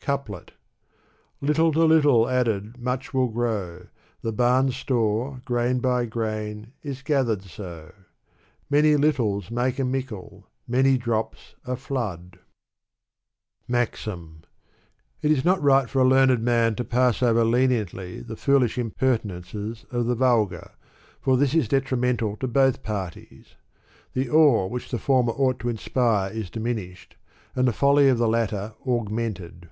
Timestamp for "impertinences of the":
18.78-20.16